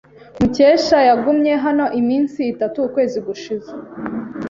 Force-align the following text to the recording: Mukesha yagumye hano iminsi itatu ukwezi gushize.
Mukesha 0.39 0.97
yagumye 1.09 1.53
hano 1.65 1.85
iminsi 1.99 2.39
itatu 2.53 2.77
ukwezi 2.87 3.17
gushize. 3.27 3.71